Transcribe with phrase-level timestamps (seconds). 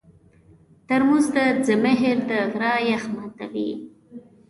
[0.87, 3.71] ترموز د زمهر د غره یخ ماتوي.